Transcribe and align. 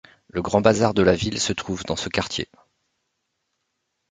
Le 0.29 0.41
grand 0.41 0.61
Bazar 0.61 0.95
de 0.95 1.03
la 1.03 1.13
ville 1.13 1.39
se 1.39 1.53
trouve 1.53 1.83
dans 1.85 1.95
ce 1.95 2.09
quartier. 2.09 2.49